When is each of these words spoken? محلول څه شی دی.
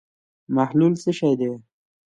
محلول 0.55 0.93
څه 1.03 1.11
شی 1.19 1.33
دی. 1.39 1.51